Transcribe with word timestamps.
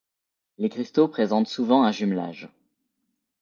Les 0.57 0.69
cristaux 0.69 1.07
présentent 1.07 1.47
souvent 1.47 1.83
un 1.83 1.91
jumelage. 1.91 2.49